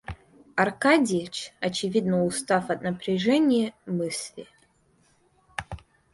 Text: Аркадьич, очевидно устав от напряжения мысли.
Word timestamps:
Аркадьич, 0.55 1.53
очевидно 1.59 2.25
устав 2.25 2.71
от 2.71 2.81
напряжения 2.81 3.71
мысли. 3.85 4.47